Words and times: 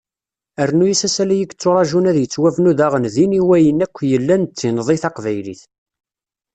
Rnu-as 0.69 1.01
asalay 1.07 1.39
i 1.41 1.41
yetturaǧun 1.41 2.09
ad 2.09 2.17
yettwabnu 2.19 2.71
daɣen 2.79 3.05
din 3.15 3.37
i 3.39 3.41
wayen 3.47 3.83
akk 3.85 3.95
yellan 4.11 4.43
d 4.45 4.51
tinḍi 4.59 4.97
taqbaylit. 5.03 5.61